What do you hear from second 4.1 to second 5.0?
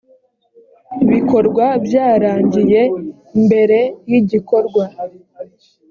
igikorwa